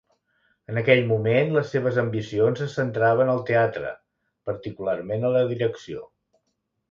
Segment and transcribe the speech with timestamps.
[0.71, 3.93] En aquell moment, les seves ambicions es centraven al teatre,
[4.51, 6.01] particularment a la direcció.